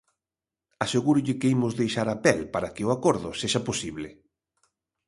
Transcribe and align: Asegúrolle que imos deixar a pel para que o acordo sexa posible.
Asegúrolle 0.85 1.37
que 1.39 1.51
imos 1.55 1.77
deixar 1.81 2.07
a 2.11 2.17
pel 2.25 2.39
para 2.53 2.71
que 2.75 2.83
o 2.87 2.93
acordo 2.97 3.29
sexa 3.41 3.61
posible. 3.69 4.09